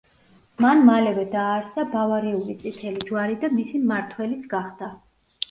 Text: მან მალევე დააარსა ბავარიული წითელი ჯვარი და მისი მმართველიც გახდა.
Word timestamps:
მან 0.63 0.79
მალევე 0.85 1.25
დააარსა 1.35 1.85
ბავარიული 1.91 2.57
წითელი 2.65 3.03
ჯვარი 3.11 3.39
და 3.45 3.53
მისი 3.59 3.83
მმართველიც 3.85 4.51
გახდა. 4.57 4.93